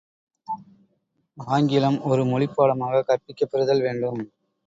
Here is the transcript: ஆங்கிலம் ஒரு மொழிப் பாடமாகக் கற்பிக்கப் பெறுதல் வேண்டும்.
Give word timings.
ஆங்கிலம் 1.37 2.01
ஒரு 2.03 2.25
மொழிப் 2.25 2.55
பாடமாகக் 2.55 3.07
கற்பிக்கப் 3.07 3.51
பெறுதல் 3.51 3.81
வேண்டும். 3.81 4.21